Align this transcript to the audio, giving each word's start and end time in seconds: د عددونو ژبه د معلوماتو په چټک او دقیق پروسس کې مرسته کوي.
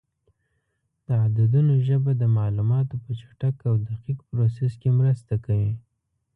د 1.05 1.09
عددونو 1.25 1.73
ژبه 1.87 2.11
د 2.21 2.23
معلوماتو 2.37 2.95
په 3.03 3.11
چټک 3.19 3.55
او 3.69 3.75
دقیق 3.89 4.19
پروسس 4.29 4.73
کې 4.81 4.89
مرسته 4.99 5.33
کوي. 5.45 5.73